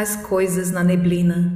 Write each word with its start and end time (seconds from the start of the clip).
As 0.00 0.16
coisas 0.16 0.70
na 0.70 0.82
neblina. 0.82 1.52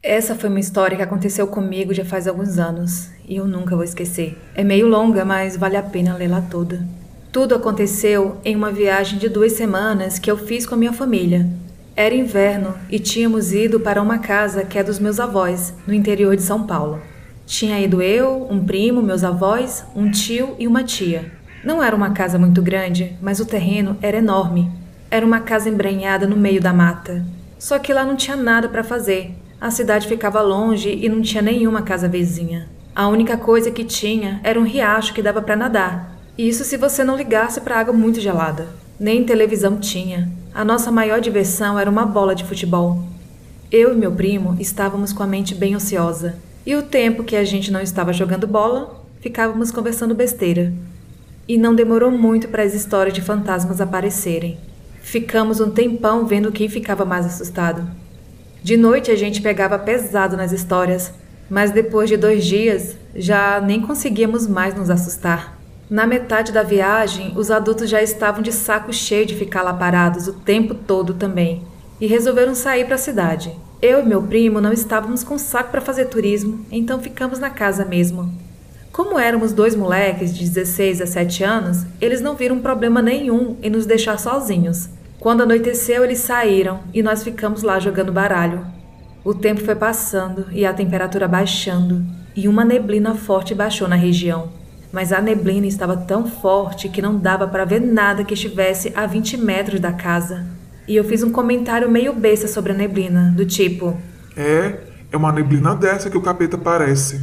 Essa 0.00 0.36
foi 0.36 0.48
uma 0.48 0.60
história 0.60 0.96
que 0.96 1.02
aconteceu 1.02 1.48
comigo 1.48 1.92
já 1.92 2.04
faz 2.04 2.28
alguns 2.28 2.60
anos 2.60 3.08
e 3.26 3.34
eu 3.34 3.44
nunca 3.44 3.74
vou 3.74 3.82
esquecer. 3.82 4.38
É 4.54 4.62
meio 4.62 4.86
longa, 4.86 5.24
mas 5.24 5.56
vale 5.56 5.76
a 5.76 5.82
pena 5.82 6.14
lê-la 6.14 6.40
toda. 6.40 6.86
Tudo 7.32 7.56
aconteceu 7.56 8.36
em 8.44 8.54
uma 8.54 8.70
viagem 8.70 9.18
de 9.18 9.28
duas 9.28 9.54
semanas 9.54 10.20
que 10.20 10.30
eu 10.30 10.38
fiz 10.38 10.64
com 10.64 10.76
a 10.76 10.78
minha 10.78 10.92
família. 10.92 11.44
Era 11.96 12.14
inverno 12.14 12.72
e 12.88 13.00
tínhamos 13.00 13.52
ido 13.52 13.80
para 13.80 14.00
uma 14.00 14.20
casa 14.20 14.62
que 14.62 14.78
é 14.78 14.84
dos 14.84 15.00
meus 15.00 15.18
avós, 15.18 15.74
no 15.88 15.92
interior 15.92 16.36
de 16.36 16.42
São 16.42 16.68
Paulo. 16.68 17.02
Tinha 17.46 17.80
ido 17.80 18.00
eu, 18.00 18.46
um 18.48 18.64
primo, 18.64 19.02
meus 19.02 19.24
avós, 19.24 19.84
um 19.92 20.08
tio 20.08 20.54
e 20.56 20.68
uma 20.68 20.84
tia. 20.84 21.32
Não 21.64 21.82
era 21.82 21.96
uma 21.96 22.12
casa 22.12 22.38
muito 22.38 22.62
grande, 22.62 23.16
mas 23.20 23.40
o 23.40 23.44
terreno 23.44 23.98
era 24.00 24.18
enorme. 24.18 24.86
Era 25.10 25.24
uma 25.24 25.40
casa 25.40 25.70
embrenhada 25.70 26.26
no 26.26 26.36
meio 26.36 26.60
da 26.60 26.72
mata. 26.72 27.24
Só 27.58 27.78
que 27.78 27.94
lá 27.94 28.04
não 28.04 28.14
tinha 28.14 28.36
nada 28.36 28.68
para 28.68 28.84
fazer. 28.84 29.34
A 29.58 29.70
cidade 29.70 30.06
ficava 30.06 30.42
longe 30.42 30.90
e 30.90 31.08
não 31.08 31.22
tinha 31.22 31.42
nenhuma 31.42 31.80
casa 31.80 32.06
vizinha. 32.06 32.68
A 32.94 33.08
única 33.08 33.36
coisa 33.36 33.70
que 33.70 33.84
tinha 33.84 34.38
era 34.44 34.60
um 34.60 34.64
riacho 34.64 35.14
que 35.14 35.22
dava 35.22 35.40
para 35.40 35.56
nadar. 35.56 36.18
Isso 36.36 36.62
se 36.62 36.76
você 36.76 37.02
não 37.02 37.16
ligasse 37.16 37.60
para 37.60 37.78
água 37.78 37.94
muito 37.94 38.20
gelada. 38.20 38.68
Nem 39.00 39.24
televisão 39.24 39.78
tinha. 39.78 40.30
A 40.54 40.62
nossa 40.64 40.90
maior 40.90 41.20
diversão 41.20 41.78
era 41.78 41.90
uma 41.90 42.04
bola 42.04 42.34
de 42.34 42.44
futebol. 42.44 43.02
Eu 43.72 43.94
e 43.94 43.96
meu 43.96 44.12
primo 44.12 44.56
estávamos 44.60 45.12
com 45.12 45.22
a 45.22 45.26
mente 45.26 45.54
bem 45.54 45.74
ociosa. 45.74 46.36
E 46.66 46.76
o 46.76 46.82
tempo 46.82 47.24
que 47.24 47.34
a 47.36 47.44
gente 47.44 47.70
não 47.70 47.80
estava 47.80 48.12
jogando 48.12 48.46
bola, 48.46 49.02
ficávamos 49.20 49.70
conversando 49.70 50.14
besteira. 50.14 50.72
E 51.48 51.56
não 51.56 51.74
demorou 51.74 52.10
muito 52.10 52.48
para 52.48 52.62
as 52.62 52.74
histórias 52.74 53.14
de 53.14 53.22
fantasmas 53.22 53.80
aparecerem. 53.80 54.58
Ficamos 55.08 55.58
um 55.58 55.70
tempão 55.70 56.26
vendo 56.26 56.52
quem 56.52 56.68
ficava 56.68 57.02
mais 57.02 57.24
assustado. 57.24 57.82
De 58.62 58.76
noite 58.76 59.10
a 59.10 59.16
gente 59.16 59.40
pegava 59.40 59.78
pesado 59.78 60.36
nas 60.36 60.52
histórias, 60.52 61.10
mas 61.48 61.70
depois 61.70 62.10
de 62.10 62.18
dois 62.18 62.44
dias 62.44 62.94
já 63.16 63.58
nem 63.58 63.80
conseguíamos 63.80 64.46
mais 64.46 64.74
nos 64.74 64.90
assustar. 64.90 65.58
Na 65.88 66.06
metade 66.06 66.52
da 66.52 66.62
viagem, 66.62 67.32
os 67.38 67.50
adultos 67.50 67.88
já 67.88 68.02
estavam 68.02 68.42
de 68.42 68.52
saco 68.52 68.92
cheio 68.92 69.24
de 69.24 69.34
ficar 69.34 69.62
lá 69.62 69.72
parados 69.72 70.28
o 70.28 70.34
tempo 70.34 70.74
todo 70.74 71.14
também 71.14 71.62
e 71.98 72.06
resolveram 72.06 72.54
sair 72.54 72.84
para 72.84 72.96
a 72.96 72.98
cidade. 72.98 73.50
Eu 73.80 74.00
e 74.00 74.06
meu 74.06 74.22
primo 74.22 74.60
não 74.60 74.74
estávamos 74.74 75.24
com 75.24 75.38
saco 75.38 75.70
para 75.70 75.80
fazer 75.80 76.04
turismo, 76.04 76.66
então 76.70 77.00
ficamos 77.00 77.38
na 77.38 77.48
casa 77.48 77.82
mesmo. 77.82 78.30
Como 78.92 79.18
éramos 79.18 79.54
dois 79.54 79.74
moleques 79.74 80.36
de 80.36 80.44
16 80.44 81.00
a 81.00 81.06
7 81.06 81.44
anos, 81.44 81.86
eles 81.98 82.20
não 82.20 82.36
viram 82.36 82.58
problema 82.58 83.00
nenhum 83.00 83.56
em 83.62 83.70
nos 83.70 83.86
deixar 83.86 84.18
sozinhos. 84.18 84.97
Quando 85.20 85.42
anoiteceu, 85.42 86.04
eles 86.04 86.18
saíram 86.18 86.80
e 86.94 87.02
nós 87.02 87.24
ficamos 87.24 87.62
lá 87.62 87.80
jogando 87.80 88.12
baralho. 88.12 88.64
O 89.24 89.34
tempo 89.34 89.60
foi 89.60 89.74
passando 89.74 90.46
e 90.52 90.64
a 90.64 90.72
temperatura 90.72 91.26
baixando, 91.26 92.04
e 92.36 92.46
uma 92.46 92.64
neblina 92.64 93.14
forte 93.14 93.54
baixou 93.54 93.88
na 93.88 93.96
região. 93.96 94.48
Mas 94.92 95.12
a 95.12 95.20
neblina 95.20 95.66
estava 95.66 95.96
tão 95.96 96.26
forte 96.26 96.88
que 96.88 97.02
não 97.02 97.18
dava 97.18 97.48
para 97.48 97.64
ver 97.64 97.80
nada 97.80 98.24
que 98.24 98.34
estivesse 98.34 98.92
a 98.94 99.06
20 99.06 99.36
metros 99.38 99.80
da 99.80 99.92
casa. 99.92 100.46
E 100.86 100.96
eu 100.96 101.04
fiz 101.04 101.22
um 101.22 101.32
comentário 101.32 101.90
meio 101.90 102.14
besta 102.14 102.46
sobre 102.46 102.72
a 102.72 102.74
neblina, 102.74 103.34
do 103.36 103.44
tipo: 103.44 103.98
É, 104.36 104.76
é 105.12 105.16
uma 105.16 105.32
neblina 105.32 105.74
dessa 105.74 106.08
que 106.08 106.16
o 106.16 106.22
capeta 106.22 106.56
parece. 106.56 107.20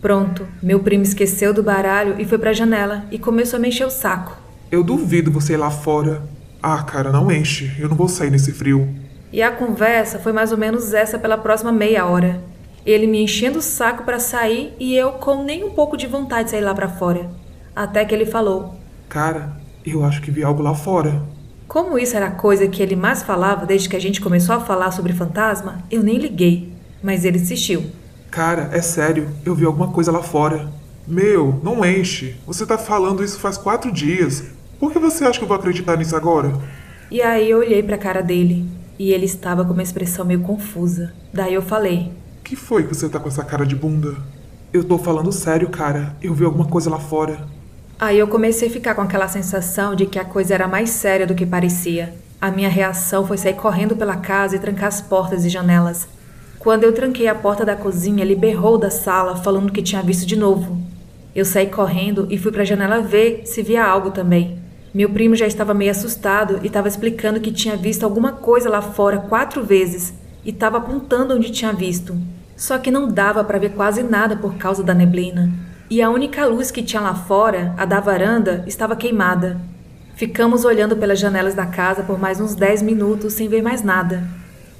Pronto, 0.00 0.46
meu 0.62 0.80
primo 0.80 1.04
esqueceu 1.04 1.52
do 1.52 1.62
baralho 1.62 2.16
e 2.18 2.24
foi 2.24 2.38
para 2.38 2.50
a 2.50 2.54
janela 2.54 3.04
e 3.10 3.18
começou 3.18 3.58
a 3.58 3.60
me 3.60 3.68
encher 3.68 3.86
o 3.86 3.90
saco. 3.90 4.36
Eu 4.70 4.82
duvido 4.82 5.30
você 5.30 5.52
ir 5.52 5.58
lá 5.58 5.70
fora. 5.70 6.22
Ah, 6.68 6.82
cara, 6.82 7.12
não 7.12 7.30
enche. 7.30 7.70
Eu 7.78 7.88
não 7.88 7.96
vou 7.96 8.08
sair 8.08 8.28
nesse 8.28 8.50
frio. 8.50 8.92
E 9.32 9.40
a 9.40 9.52
conversa 9.52 10.18
foi 10.18 10.32
mais 10.32 10.50
ou 10.50 10.58
menos 10.58 10.92
essa 10.92 11.16
pela 11.16 11.38
próxima 11.38 11.70
meia 11.70 12.04
hora. 12.06 12.42
Ele 12.84 13.06
me 13.06 13.22
enchendo 13.22 13.60
o 13.60 13.62
saco 13.62 14.02
para 14.02 14.18
sair 14.18 14.74
e 14.76 14.92
eu 14.96 15.12
com 15.12 15.44
nem 15.44 15.62
um 15.62 15.70
pouco 15.70 15.96
de 15.96 16.08
vontade 16.08 16.46
de 16.46 16.50
sair 16.50 16.62
lá 16.62 16.74
para 16.74 16.88
fora. 16.88 17.30
Até 17.74 18.04
que 18.04 18.12
ele 18.12 18.26
falou: 18.26 18.74
Cara, 19.08 19.56
eu 19.84 20.02
acho 20.02 20.20
que 20.20 20.32
vi 20.32 20.42
algo 20.42 20.60
lá 20.60 20.74
fora. 20.74 21.22
Como 21.68 21.96
isso 21.96 22.16
era 22.16 22.26
a 22.26 22.32
coisa 22.32 22.66
que 22.66 22.82
ele 22.82 22.96
mais 22.96 23.22
falava 23.22 23.64
desde 23.64 23.88
que 23.88 23.94
a 23.94 24.00
gente 24.00 24.20
começou 24.20 24.56
a 24.56 24.60
falar 24.60 24.90
sobre 24.90 25.12
fantasma, 25.12 25.84
eu 25.88 26.02
nem 26.02 26.18
liguei. 26.18 26.72
Mas 27.00 27.24
ele 27.24 27.38
insistiu. 27.38 27.84
Cara, 28.28 28.70
é 28.72 28.82
sério, 28.82 29.28
eu 29.44 29.54
vi 29.54 29.64
alguma 29.64 29.92
coisa 29.92 30.10
lá 30.10 30.20
fora. 30.20 30.68
Meu, 31.06 31.60
não 31.62 31.84
enche. 31.84 32.34
Você 32.44 32.66
tá 32.66 32.76
falando 32.76 33.22
isso 33.22 33.38
faz 33.38 33.56
quatro 33.56 33.92
dias. 33.92 34.55
Por 34.78 34.92
que 34.92 34.98
você 34.98 35.24
acha 35.24 35.38
que 35.38 35.44
eu 35.44 35.48
vou 35.48 35.56
acreditar 35.56 35.96
nisso 35.96 36.14
agora? 36.14 36.52
E 37.10 37.22
aí 37.22 37.50
eu 37.50 37.58
olhei 37.58 37.82
pra 37.82 37.96
cara 37.96 38.22
dele 38.22 38.68
e 38.98 39.12
ele 39.12 39.24
estava 39.24 39.64
com 39.64 39.72
uma 39.72 39.82
expressão 39.82 40.24
meio 40.24 40.40
confusa. 40.40 41.12
Daí 41.32 41.54
eu 41.54 41.62
falei: 41.62 42.12
Que 42.44 42.54
foi 42.54 42.82
que 42.82 42.94
você 42.94 43.08
tá 43.08 43.18
com 43.18 43.28
essa 43.28 43.44
cara 43.44 43.64
de 43.64 43.74
bunda? 43.74 44.16
Eu 44.72 44.84
tô 44.84 44.98
falando 44.98 45.32
sério, 45.32 45.70
cara. 45.70 46.14
Eu 46.20 46.34
vi 46.34 46.44
alguma 46.44 46.66
coisa 46.66 46.90
lá 46.90 46.98
fora. 46.98 47.46
Aí 47.98 48.18
eu 48.18 48.28
comecei 48.28 48.68
a 48.68 48.70
ficar 48.70 48.94
com 48.94 49.00
aquela 49.00 49.28
sensação 49.28 49.94
de 49.94 50.04
que 50.04 50.18
a 50.18 50.24
coisa 50.24 50.52
era 50.52 50.68
mais 50.68 50.90
séria 50.90 51.26
do 51.26 51.34
que 51.34 51.46
parecia. 51.46 52.14
A 52.38 52.50
minha 52.50 52.68
reação 52.68 53.26
foi 53.26 53.38
sair 53.38 53.54
correndo 53.54 53.96
pela 53.96 54.16
casa 54.16 54.56
e 54.56 54.58
trancar 54.58 54.88
as 54.88 55.00
portas 55.00 55.46
e 55.46 55.48
janelas. 55.48 56.06
Quando 56.58 56.84
eu 56.84 56.92
tranquei 56.92 57.28
a 57.28 57.34
porta 57.34 57.64
da 57.64 57.74
cozinha, 57.74 58.22
ele 58.22 58.34
berrou 58.34 58.76
da 58.76 58.90
sala, 58.90 59.36
falando 59.36 59.72
que 59.72 59.80
tinha 59.80 60.02
visto 60.02 60.26
de 60.26 60.36
novo. 60.36 60.78
Eu 61.34 61.44
saí 61.44 61.68
correndo 61.68 62.26
e 62.28 62.36
fui 62.36 62.52
para 62.52 62.62
a 62.62 62.66
janela 62.66 63.00
ver 63.00 63.42
se 63.46 63.62
via 63.62 63.84
algo 63.84 64.10
também. 64.10 64.65
Meu 64.96 65.10
primo 65.10 65.36
já 65.36 65.46
estava 65.46 65.74
meio 65.74 65.90
assustado 65.90 66.60
e 66.62 66.68
estava 66.68 66.88
explicando 66.88 67.38
que 67.38 67.52
tinha 67.52 67.76
visto 67.76 68.02
alguma 68.02 68.32
coisa 68.32 68.70
lá 68.70 68.80
fora 68.80 69.18
quatro 69.18 69.62
vezes 69.62 70.14
e 70.42 70.48
estava 70.48 70.78
apontando 70.78 71.34
onde 71.34 71.50
tinha 71.50 71.70
visto. 71.70 72.16
Só 72.56 72.78
que 72.78 72.90
não 72.90 73.06
dava 73.06 73.44
para 73.44 73.58
ver 73.58 73.72
quase 73.72 74.02
nada 74.02 74.38
por 74.38 74.54
causa 74.54 74.82
da 74.82 74.94
neblina. 74.94 75.52
E 75.90 76.00
a 76.00 76.08
única 76.08 76.46
luz 76.46 76.70
que 76.70 76.82
tinha 76.82 77.02
lá 77.02 77.14
fora, 77.14 77.74
a 77.76 77.84
da 77.84 78.00
varanda, 78.00 78.64
estava 78.66 78.96
queimada. 78.96 79.60
Ficamos 80.14 80.64
olhando 80.64 80.96
pelas 80.96 81.20
janelas 81.20 81.52
da 81.52 81.66
casa 81.66 82.02
por 82.02 82.18
mais 82.18 82.40
uns 82.40 82.54
dez 82.54 82.80
minutos 82.80 83.34
sem 83.34 83.48
ver 83.50 83.60
mais 83.60 83.82
nada. 83.82 84.24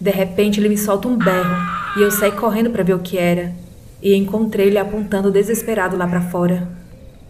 De 0.01 0.11
repente 0.11 0.59
ele 0.59 0.71
me 0.71 0.79
solta 0.79 1.09
um 1.09 1.19
berro 1.19 1.57
e 1.99 2.01
eu 2.01 2.11
saí 2.11 2.33
correndo 2.33 2.71
para 2.71 2.83
ver 2.83 2.95
o 2.95 3.01
que 3.01 3.19
era. 3.19 3.53
E 4.01 4.15
encontrei 4.15 4.69
ele 4.69 4.79
apontando 4.79 5.31
desesperado 5.31 5.95
lá 5.95 6.07
para 6.07 6.23
fora. 6.23 6.67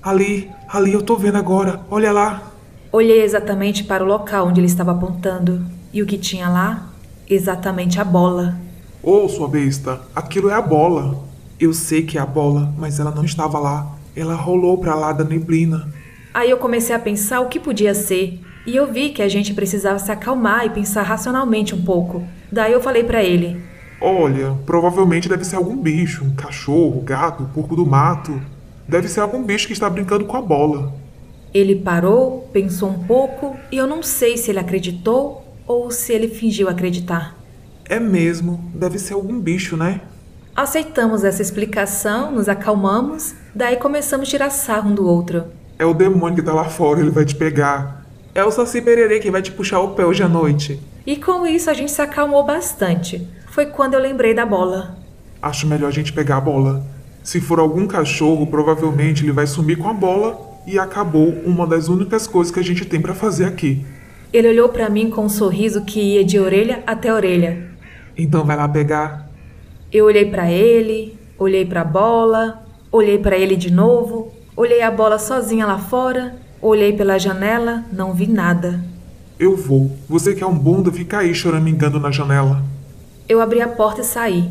Ali, 0.01 0.49
ali 0.69 0.93
eu 0.93 1.03
tô 1.03 1.17
vendo 1.17 1.37
agora. 1.37 1.81
Olha 1.91 2.13
lá. 2.13 2.53
Olhei 2.93 3.23
exatamente 3.23 3.85
para 3.85 4.05
o 4.05 4.07
local 4.07 4.47
onde 4.47 4.61
ele 4.61 4.67
estava 4.67 4.93
apontando. 4.93 5.65
E 5.93 6.03
o 6.03 6.07
que 6.07 6.17
tinha 6.17 6.49
lá? 6.49 6.91
Exatamente 7.29 8.01
a 8.01 8.05
bola. 8.05 8.59
Ô, 9.03 9.25
oh, 9.25 9.29
sua 9.29 9.49
besta, 9.49 10.01
aquilo 10.15 10.51
é 10.51 10.55
a 10.55 10.63
bola. 10.63 11.25
Eu 11.59 11.73
sei 11.73 12.03
que 12.03 12.19
é 12.19 12.21
a 12.21 12.27
bola, 12.27 12.73
mas 12.77 13.01
ela 13.01 13.11
não 13.11 13.25
estava 13.25 13.59
lá. 13.59 13.97
Ela 14.15 14.35
rolou 14.35 14.79
para 14.79 14.95
lá 14.95 15.13
da 15.13 15.25
neblina. 15.25 15.89
Aí 16.33 16.51
eu 16.51 16.59
comecei 16.59 16.95
a 16.95 16.99
pensar 16.99 17.41
o 17.41 17.49
que 17.49 17.59
podia 17.59 17.95
ser, 17.95 18.41
e 18.67 18.77
eu 18.77 18.93
vi 18.93 19.11
que 19.11 19.23
a 19.23 19.29
gente 19.29 19.55
precisava 19.55 19.99
se 19.99 20.13
acalmar 20.13 20.67
e 20.67 20.71
pensar 20.71 21.03
racionalmente 21.03 21.75
um 21.75 21.83
pouco. 21.83 22.23
Daí 22.53 22.73
eu 22.73 22.81
falei 22.81 23.05
para 23.05 23.23
ele: 23.23 23.63
Olha, 24.01 24.55
provavelmente 24.67 25.29
deve 25.29 25.45
ser 25.45 25.57
algum 25.57 25.77
bicho, 25.77 26.25
um 26.25 26.35
cachorro, 26.35 27.01
gato, 27.01 27.49
porco 27.55 27.75
do 27.75 27.87
mato. 27.87 28.39
Deve 28.87 29.09
ser 29.09 29.21
algum 29.21 29.43
bicho 29.43 29.67
que 29.67 29.73
está 29.73 29.89
brincando 29.89 30.27
com 30.27 30.37
a 30.37 30.43
bola. 30.43 30.93
Ele 31.57 31.75
parou, 31.75 32.51
pensou 32.53 32.91
um 32.91 33.05
pouco 33.05 33.57
e 33.73 33.79
eu 33.79 33.87
não 33.87 34.03
sei 34.03 34.37
se 34.37 34.51
ele 34.51 34.59
acreditou 34.59 35.43
ou 35.67 35.91
se 35.91 36.13
ele 36.13 36.29
fingiu 36.29 36.69
acreditar. 36.69 37.35
É 37.87 37.99
mesmo, 37.99 38.71
deve 38.75 38.99
ser 38.99 39.15
algum 39.15 39.41
bicho, 39.41 39.75
né? 39.75 40.03
Aceitamos 40.55 41.25
essa 41.25 41.41
explicação, 41.41 42.31
nos 42.31 42.47
acalmamos, 42.47 43.35
daí 43.55 43.79
começamos 43.79 44.29
a 44.29 44.31
tirar 44.31 44.51
sarro 44.51 44.91
um 44.91 44.95
do 44.95 45.09
outro. 45.09 45.47
É 45.79 45.87
o 45.87 45.95
demônio 45.95 46.37
que 46.37 46.43
tá 46.43 46.53
lá 46.53 46.65
fora, 46.67 47.01
ele 47.01 47.09
vai 47.09 47.25
te 47.25 47.35
pegar. 47.35 48.05
É 48.35 48.45
o 48.45 48.51
Saci 48.51 48.83
Pererê 48.83 49.19
que 49.19 49.31
vai 49.31 49.41
te 49.41 49.51
puxar 49.51 49.81
o 49.81 49.95
pé 49.95 50.05
hoje 50.05 50.23
à 50.23 50.29
noite. 50.29 50.79
E 51.07 51.17
com 51.17 51.47
isso 51.47 51.71
a 51.71 51.73
gente 51.73 51.91
se 51.91 52.03
acalmou 52.03 52.45
bastante. 52.45 53.27
Foi 53.47 53.65
quando 53.65 53.95
eu 53.95 54.01
lembrei 54.01 54.35
da 54.35 54.45
bola. 54.45 54.99
Acho 55.41 55.67
melhor 55.67 55.89
a 55.89 55.91
gente 55.91 56.13
pegar 56.13 56.37
a 56.37 56.41
bola. 56.43 56.85
Se 57.23 57.41
for 57.41 57.59
algum 57.59 57.87
cachorro, 57.87 58.47
provavelmente 58.47 59.25
ele 59.25 59.33
vai 59.33 59.47
sumir 59.47 59.79
com 59.79 59.89
a 59.89 59.95
bola 59.95 60.46
e 60.67 60.79
acabou 60.79 61.29
uma 61.45 61.67
das 61.67 61.89
únicas 61.89 62.27
coisas 62.27 62.53
que 62.53 62.61
a 62.61 62.65
gente 62.65 62.85
tem 62.85 63.01
para 63.01 63.15
fazer 63.15 63.45
aqui. 63.45 63.85
Ele 64.33 64.49
olhou 64.49 64.69
para 64.69 64.91
mim 64.91 65.09
com 65.09 65.25
um 65.25 65.29
sorriso 65.29 65.85
que 65.85 66.01
ia 66.01 66.25
de 66.25 66.39
orelha 66.39 66.83
até 66.87 67.13
orelha. 67.13 67.71
Então 68.17 68.45
vai 68.45 68.57
lá 68.57 68.69
pegar. 68.69 69.31
Eu 69.93 70.07
olhei 70.07 70.25
para 70.25 70.51
ele, 70.51 71.17
olhei 71.39 71.65
para 71.65 71.83
a 71.83 71.85
bola, 71.85 72.67
olhei 72.91 73.19
para 73.19 73.37
ele 73.39 73.57
de 73.57 73.73
novo, 73.73 74.33
olhei 74.57 74.83
a 74.83 74.91
bola 74.91 75.19
sozinha 75.19 75.65
lá 75.65 75.79
fora 75.79 76.47
Olhei 76.61 76.93
pela 76.95 77.19
janela, 77.19 77.85
não 77.93 78.15
vi 78.15 78.27
nada. 78.27 78.81
Eu 79.39 79.55
vou. 79.55 79.95
Você 80.09 80.35
que 80.35 80.43
é 80.43 80.47
um 80.47 80.59
bunda, 80.59 80.91
fica 80.91 81.19
aí 81.19 81.35
choramingando 81.35 82.01
na 82.01 82.11
janela. 82.11 82.65
Eu 83.29 83.43
abri 83.43 83.61
a 83.61 83.69
porta 83.69 84.01
e 84.01 84.05
saí. 84.05 84.51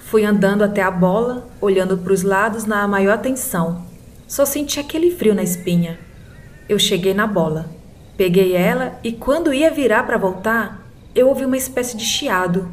Fui 0.00 0.24
andando 0.24 0.62
até 0.62 0.82
a 0.82 0.90
bola, 0.90 1.46
olhando 1.60 1.96
para 1.96 2.12
os 2.12 2.22
lados 2.22 2.64
na 2.64 2.86
maior 2.88 3.14
atenção. 3.14 3.86
Só 4.26 4.44
senti 4.44 4.80
aquele 4.80 5.10
frio 5.12 5.34
na 5.34 5.42
espinha. 5.42 5.98
Eu 6.68 6.78
cheguei 6.78 7.14
na 7.14 7.26
bola. 7.26 7.70
Peguei 8.16 8.54
ela 8.54 8.98
e 9.04 9.12
quando 9.12 9.52
ia 9.52 9.70
virar 9.70 10.02
para 10.04 10.18
voltar, 10.18 10.86
eu 11.14 11.28
ouvi 11.28 11.44
uma 11.44 11.56
espécie 11.56 11.96
de 11.96 12.04
chiado. 12.04 12.68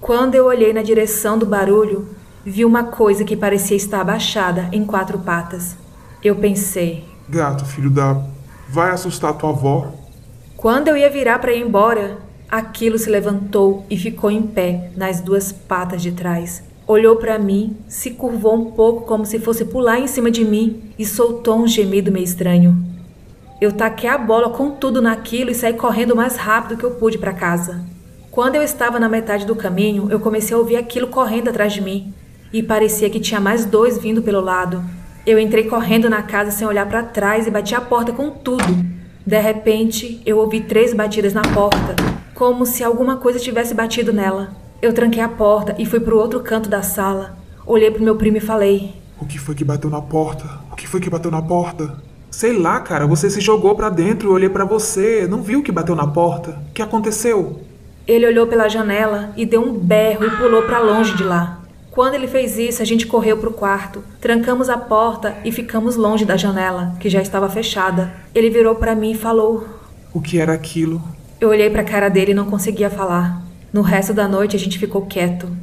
Quando 0.00 0.34
eu 0.34 0.46
olhei 0.46 0.72
na 0.72 0.82
direção 0.82 1.38
do 1.38 1.46
barulho, 1.46 2.08
vi 2.44 2.64
uma 2.64 2.84
coisa 2.84 3.24
que 3.24 3.36
parecia 3.36 3.76
estar 3.76 4.00
abaixada 4.00 4.68
em 4.72 4.84
quatro 4.84 5.18
patas. 5.18 5.76
Eu 6.22 6.36
pensei: 6.36 7.04
Gato, 7.28 7.64
filho 7.64 7.90
da. 7.90 8.22
Vai 8.68 8.90
assustar 8.90 9.34
tua 9.34 9.50
avó? 9.50 9.92
Quando 10.56 10.88
eu 10.88 10.96
ia 10.96 11.10
virar 11.10 11.38
para 11.38 11.52
ir 11.52 11.62
embora, 11.62 12.18
aquilo 12.48 12.98
se 12.98 13.08
levantou 13.08 13.86
e 13.88 13.96
ficou 13.96 14.30
em 14.30 14.42
pé 14.42 14.90
nas 14.96 15.20
duas 15.20 15.52
patas 15.52 16.02
de 16.02 16.12
trás. 16.12 16.62
Olhou 16.88 17.16
para 17.16 17.36
mim, 17.36 17.76
se 17.88 18.12
curvou 18.12 18.54
um 18.54 18.70
pouco 18.70 19.06
como 19.06 19.26
se 19.26 19.40
fosse 19.40 19.64
pular 19.64 19.98
em 19.98 20.06
cima 20.06 20.30
de 20.30 20.44
mim 20.44 20.92
e 20.96 21.04
soltou 21.04 21.58
um 21.58 21.66
gemido 21.66 22.12
meio 22.12 22.22
estranho. 22.22 22.80
Eu 23.60 23.72
taquei 23.72 24.08
a 24.08 24.16
bola 24.16 24.50
com 24.50 24.70
tudo 24.70 25.02
naquilo 25.02 25.50
e 25.50 25.54
saí 25.54 25.72
correndo 25.72 26.12
o 26.12 26.16
mais 26.16 26.36
rápido 26.36 26.78
que 26.78 26.84
eu 26.84 26.92
pude 26.92 27.18
para 27.18 27.32
casa. 27.32 27.84
Quando 28.30 28.54
eu 28.54 28.62
estava 28.62 29.00
na 29.00 29.08
metade 29.08 29.44
do 29.44 29.56
caminho, 29.56 30.06
eu 30.12 30.20
comecei 30.20 30.54
a 30.54 30.58
ouvir 30.60 30.76
aquilo 30.76 31.08
correndo 31.08 31.48
atrás 31.48 31.72
de 31.72 31.80
mim 31.80 32.14
e 32.52 32.62
parecia 32.62 33.10
que 33.10 33.18
tinha 33.18 33.40
mais 33.40 33.64
dois 33.64 33.98
vindo 33.98 34.22
pelo 34.22 34.40
lado. 34.40 34.80
Eu 35.26 35.40
entrei 35.40 35.64
correndo 35.64 36.08
na 36.08 36.22
casa 36.22 36.52
sem 36.52 36.68
olhar 36.68 36.86
para 36.86 37.02
trás 37.02 37.48
e 37.48 37.50
bati 37.50 37.74
a 37.74 37.80
porta 37.80 38.12
com 38.12 38.30
tudo. 38.30 38.62
De 39.26 39.40
repente, 39.40 40.22
eu 40.24 40.38
ouvi 40.38 40.60
três 40.60 40.94
batidas 40.94 41.34
na 41.34 41.42
porta, 41.42 41.96
como 42.32 42.64
se 42.64 42.84
alguma 42.84 43.16
coisa 43.16 43.40
tivesse 43.40 43.74
batido 43.74 44.12
nela. 44.12 44.65
Eu 44.80 44.92
tranquei 44.92 45.22
a 45.22 45.28
porta 45.28 45.74
e 45.78 45.86
fui 45.86 46.00
para 46.00 46.14
o 46.14 46.18
outro 46.18 46.40
canto 46.40 46.68
da 46.68 46.82
sala. 46.82 47.36
Olhei 47.66 47.90
para 47.90 48.00
o 48.00 48.04
meu 48.04 48.16
primo 48.16 48.36
e 48.36 48.40
falei: 48.40 48.94
O 49.18 49.24
que 49.24 49.38
foi 49.38 49.54
que 49.54 49.64
bateu 49.64 49.88
na 49.88 50.02
porta? 50.02 50.44
O 50.70 50.76
que 50.76 50.86
foi 50.86 51.00
que 51.00 51.08
bateu 51.08 51.30
na 51.30 51.40
porta? 51.40 51.96
Sei 52.30 52.52
lá, 52.52 52.80
cara, 52.80 53.06
você 53.06 53.30
se 53.30 53.40
jogou 53.40 53.74
para 53.74 53.88
dentro, 53.88 54.28
eu 54.28 54.34
olhei 54.34 54.50
para 54.50 54.66
você, 54.66 55.26
não 55.26 55.40
viu 55.40 55.60
o 55.60 55.62
que 55.62 55.72
bateu 55.72 55.96
na 55.96 56.06
porta? 56.06 56.50
O 56.68 56.74
que 56.74 56.82
aconteceu? 56.82 57.60
Ele 58.06 58.26
olhou 58.26 58.46
pela 58.46 58.68
janela 58.68 59.32
e 59.36 59.46
deu 59.46 59.62
um 59.62 59.72
berro 59.72 60.26
e 60.26 60.30
pulou 60.36 60.62
para 60.62 60.78
longe 60.78 61.16
de 61.16 61.24
lá. 61.24 61.62
Quando 61.90 62.12
ele 62.12 62.28
fez 62.28 62.58
isso, 62.58 62.82
a 62.82 62.84
gente 62.84 63.06
correu 63.06 63.38
para 63.38 63.48
o 63.48 63.54
quarto, 63.54 64.04
trancamos 64.20 64.68
a 64.68 64.76
porta 64.76 65.34
e 65.42 65.50
ficamos 65.50 65.96
longe 65.96 66.26
da 66.26 66.36
janela, 66.36 66.94
que 67.00 67.08
já 67.08 67.22
estava 67.22 67.48
fechada. 67.48 68.12
Ele 68.34 68.50
virou 68.50 68.74
para 68.74 68.94
mim 68.94 69.12
e 69.12 69.16
falou: 69.16 69.66
O 70.12 70.20
que 70.20 70.38
era 70.38 70.52
aquilo? 70.52 71.02
Eu 71.40 71.48
olhei 71.48 71.70
para 71.70 71.80
a 71.80 71.86
cara 71.86 72.10
dele 72.10 72.32
e 72.32 72.34
não 72.34 72.50
conseguia 72.50 72.90
falar. 72.90 73.45
No 73.76 73.82
resto 73.82 74.14
da 74.14 74.26
noite 74.26 74.56
a 74.56 74.58
gente 74.58 74.78
ficou 74.78 75.04
quieto. 75.04 75.54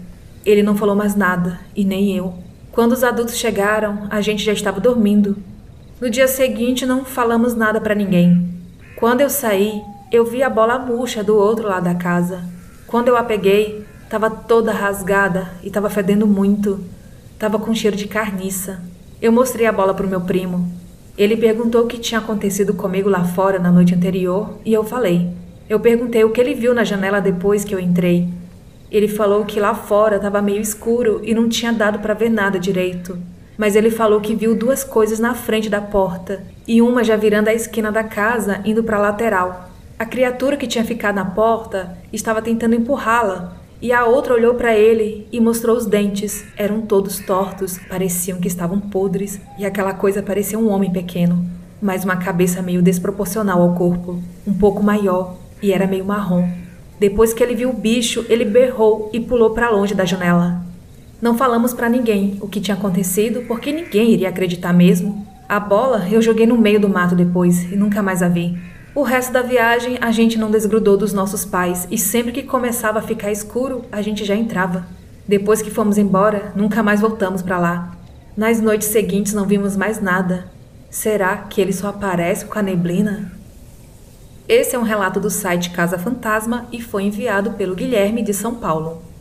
Ele 0.45 0.61
não 0.61 0.77
falou 0.77 0.95
mais 0.95 1.15
nada, 1.15 1.59
e 1.75 1.83
nem 1.83 2.15
eu. 2.15 2.35
Quando 2.71 2.91
os 2.91 3.03
adultos 3.03 3.35
chegaram, 3.35 4.05
a 4.07 4.21
gente 4.21 4.43
já 4.43 4.53
estava 4.53 4.79
dormindo. 4.79 5.35
No 5.99 6.11
dia 6.11 6.27
seguinte 6.27 6.85
não 6.85 7.03
falamos 7.03 7.55
nada 7.55 7.81
para 7.81 7.95
ninguém. 7.95 8.47
Quando 8.97 9.21
eu 9.21 9.31
saí, 9.31 9.81
eu 10.11 10.23
vi 10.23 10.43
a 10.43 10.49
bola 10.49 10.77
murcha 10.77 11.23
do 11.23 11.35
outro 11.35 11.67
lado 11.67 11.85
da 11.85 11.95
casa. 11.95 12.43
Quando 12.85 13.07
eu 13.07 13.17
a 13.17 13.23
peguei, 13.23 13.83
estava 14.03 14.29
toda 14.29 14.71
rasgada 14.71 15.51
e 15.63 15.69
estava 15.69 15.89
fedendo 15.89 16.27
muito. 16.27 16.81
Tava 17.39 17.57
com 17.57 17.73
cheiro 17.73 17.97
de 17.97 18.07
carniça. 18.07 18.79
Eu 19.19 19.31
mostrei 19.31 19.65
a 19.65 19.71
bola 19.71 19.91
para 19.91 20.05
o 20.05 20.09
meu 20.09 20.21
primo. 20.21 20.71
Ele 21.17 21.35
perguntou 21.35 21.81
o 21.81 21.87
que 21.87 21.97
tinha 21.97 22.19
acontecido 22.19 22.75
comigo 22.75 23.09
lá 23.09 23.23
fora 23.23 23.57
na 23.57 23.71
noite 23.71 23.95
anterior 23.95 24.59
e 24.63 24.71
eu 24.71 24.83
falei. 24.83 25.41
Eu 25.73 25.79
perguntei 25.79 26.23
o 26.23 26.29
que 26.29 26.39
ele 26.39 26.53
viu 26.53 26.71
na 26.71 26.83
janela 26.83 27.19
depois 27.19 27.65
que 27.65 27.73
eu 27.73 27.79
entrei. 27.79 28.29
Ele 28.91 29.07
falou 29.07 29.43
que 29.43 29.59
lá 29.59 29.73
fora 29.73 30.17
estava 30.17 30.39
meio 30.39 30.61
escuro 30.61 31.19
e 31.23 31.33
não 31.33 31.49
tinha 31.49 31.73
dado 31.73 31.97
para 31.97 32.13
ver 32.13 32.29
nada 32.29 32.59
direito. 32.59 33.17
Mas 33.57 33.75
ele 33.75 33.89
falou 33.89 34.21
que 34.21 34.35
viu 34.35 34.53
duas 34.53 34.83
coisas 34.83 35.17
na 35.17 35.33
frente 35.33 35.71
da 35.71 35.81
porta 35.81 36.43
e 36.67 36.79
uma 36.79 37.03
já 37.03 37.15
virando 37.15 37.47
a 37.47 37.55
esquina 37.55 37.91
da 37.91 38.03
casa, 38.03 38.61
indo 38.63 38.83
para 38.83 38.97
a 38.97 39.01
lateral. 39.01 39.71
A 39.97 40.05
criatura 40.05 40.57
que 40.57 40.67
tinha 40.67 40.85
ficado 40.85 41.15
na 41.15 41.25
porta 41.25 41.97
estava 42.13 42.39
tentando 42.39 42.75
empurrá-la 42.75 43.57
e 43.81 43.91
a 43.91 44.05
outra 44.05 44.35
olhou 44.35 44.53
para 44.53 44.75
ele 44.75 45.27
e 45.31 45.39
mostrou 45.39 45.75
os 45.75 45.87
dentes. 45.87 46.45
Eram 46.55 46.81
todos 46.81 47.17
tortos, 47.17 47.79
pareciam 47.89 48.39
que 48.39 48.47
estavam 48.47 48.79
podres 48.79 49.41
e 49.57 49.65
aquela 49.65 49.95
coisa 49.95 50.21
parecia 50.21 50.59
um 50.59 50.69
homem 50.69 50.93
pequeno, 50.93 51.43
mas 51.81 52.05
uma 52.05 52.17
cabeça 52.17 52.61
meio 52.61 52.83
desproporcional 52.83 53.59
ao 53.59 53.73
corpo, 53.73 54.21
um 54.45 54.53
pouco 54.53 54.83
maior 54.83 55.41
e 55.63 55.71
era 55.71 55.87
meio 55.87 56.05
marrom. 56.05 56.47
Depois 56.99 57.33
que 57.33 57.41
ele 57.41 57.55
viu 57.55 57.71
o 57.71 57.73
bicho, 57.73 58.25
ele 58.29 58.45
berrou 58.45 59.09
e 59.11 59.19
pulou 59.19 59.51
para 59.51 59.69
longe 59.69 59.95
da 59.95 60.05
janela. 60.05 60.61
Não 61.21 61.37
falamos 61.37 61.73
para 61.73 61.89
ninguém 61.89 62.37
o 62.41 62.47
que 62.47 62.61
tinha 62.61 62.75
acontecido, 62.75 63.43
porque 63.47 63.71
ninguém 63.71 64.11
iria 64.11 64.29
acreditar 64.29 64.73
mesmo. 64.73 65.25
A 65.49 65.59
bola 65.59 66.07
eu 66.11 66.21
joguei 66.21 66.45
no 66.45 66.57
meio 66.57 66.79
do 66.79 66.89
mato 66.89 67.15
depois 67.15 67.71
e 67.71 67.75
nunca 67.75 68.03
mais 68.03 68.21
a 68.21 68.27
vi. 68.27 68.57
O 68.93 69.01
resto 69.01 69.33
da 69.33 69.41
viagem 69.41 69.97
a 70.01 70.11
gente 70.11 70.37
não 70.37 70.51
desgrudou 70.51 70.95
dos 70.95 71.13
nossos 71.13 71.43
pais 71.43 71.87
e 71.89 71.97
sempre 71.97 72.31
que 72.31 72.43
começava 72.43 72.99
a 72.99 73.01
ficar 73.01 73.31
escuro, 73.31 73.83
a 73.91 74.01
gente 74.01 74.23
já 74.23 74.35
entrava. 74.35 74.85
Depois 75.27 75.61
que 75.61 75.71
fomos 75.71 75.97
embora, 75.97 76.51
nunca 76.55 76.83
mais 76.83 77.01
voltamos 77.01 77.41
para 77.41 77.57
lá. 77.57 77.97
Nas 78.37 78.61
noites 78.61 78.89
seguintes 78.89 79.33
não 79.33 79.45
vimos 79.47 79.75
mais 79.75 80.01
nada. 80.01 80.45
Será 80.89 81.37
que 81.37 81.59
ele 81.59 81.73
só 81.73 81.87
aparece 81.89 82.45
com 82.45 82.59
a 82.59 82.61
neblina? 82.61 83.31
Esse 84.47 84.75
é 84.75 84.79
um 84.79 84.83
relato 84.83 85.21
do 85.21 85.29
site 85.29 85.69
Casa 85.69 85.97
Fantasma 85.97 86.67
e 86.69 86.81
foi 86.81 87.03
enviado 87.03 87.51
pelo 87.51 87.75
Guilherme 87.75 88.21
de 88.21 88.33
São 88.33 88.55
Paulo. 88.55 89.12